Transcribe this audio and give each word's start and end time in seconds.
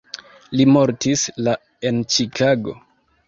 Li 0.59 0.65
mortis 0.77 1.25
la 1.47 1.53
en 1.91 2.01
Ĉikago. 2.15 2.75